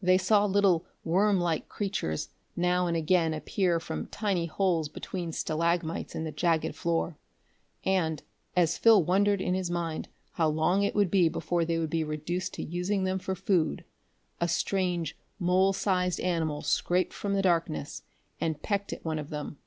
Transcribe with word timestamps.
They 0.00 0.16
saw 0.16 0.46
little 0.46 0.86
worm 1.04 1.38
like 1.38 1.68
creatures 1.68 2.30
now 2.56 2.86
and 2.86 2.96
again 2.96 3.34
appear 3.34 3.78
from 3.78 4.06
tiny 4.06 4.46
holes 4.46 4.88
between 4.88 5.30
stalagmites 5.30 6.14
in 6.14 6.24
the 6.24 6.32
jagged 6.32 6.74
floor; 6.74 7.18
and, 7.84 8.22
as 8.56 8.78
Phil 8.78 9.04
wondered 9.04 9.42
in 9.42 9.52
his 9.52 9.70
mind 9.70 10.08
how 10.32 10.48
long 10.48 10.84
it 10.84 10.94
would 10.94 11.10
be 11.10 11.28
before 11.28 11.66
they 11.66 11.76
would 11.76 11.90
be 11.90 12.02
reduced 12.02 12.54
to 12.54 12.62
using 12.62 13.04
them 13.04 13.18
for 13.18 13.34
food, 13.34 13.84
a 14.40 14.48
strange 14.48 15.18
mole 15.38 15.74
sized 15.74 16.18
animal 16.20 16.62
scraped 16.62 17.12
from 17.12 17.34
the 17.34 17.42
darkness 17.42 18.04
and 18.40 18.62
pecked 18.62 18.94
at 18.94 19.04
one 19.04 19.18
of 19.18 19.28
them. 19.28 19.58